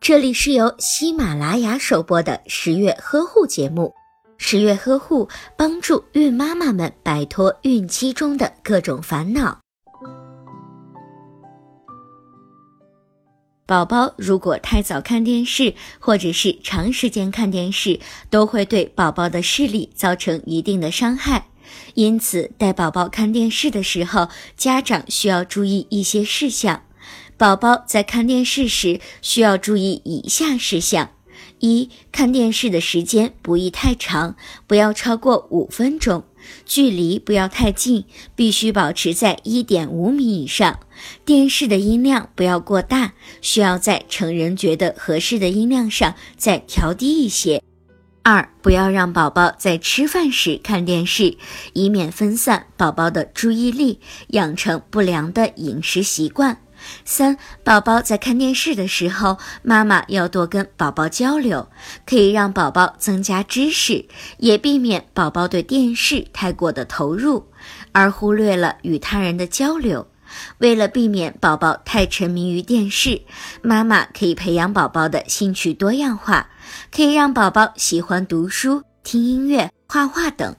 [0.00, 3.92] 这里是由喜马拉雅首播的十月呵护节目。
[4.36, 9.60] 十月呵护帮助孕妈妈们摆脱孕期中的各种烦恼。
[13.66, 17.98] 宝宝如果太早看电视，或者是长时间看电视，
[18.28, 21.46] 都会对宝宝的视力造成一定的伤害。
[21.94, 26.82] 因此，带宝宝看电视的时候，家长需要注意一些事项。
[27.36, 31.10] 宝宝在看电视时需要注意以下事项：
[31.60, 34.36] 一、看电视的时间不宜太长，
[34.66, 36.22] 不要超过五分钟；
[36.64, 38.04] 距离不要太近，
[38.36, 40.74] 必须保持在一点五米以上；
[41.24, 47.62] 电视的音量不要过大，需要在成人觉得合适的音量上再调低一些。
[48.22, 51.36] 二、不要让宝宝在吃饭时看电视，
[51.74, 56.58] 以免分散宝宝的注意力，养成不良的饮食习惯。
[57.04, 61.68] 三、宝宝在看电视的时候，妈妈要多跟宝宝交流，
[62.06, 64.06] 可以让宝宝增加知识，
[64.38, 67.46] 也避免宝宝对电视太过的投入，
[67.92, 70.06] 而忽略了与他人的交流。
[70.58, 73.22] 为了避免宝宝太沉迷于电视，
[73.62, 76.48] 妈妈可以培养宝宝的兴趣多样化，
[76.90, 80.56] 可以让宝宝喜欢读书、听音乐、画画等。